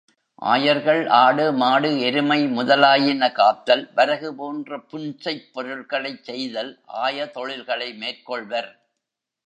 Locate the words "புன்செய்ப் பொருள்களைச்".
4.91-6.23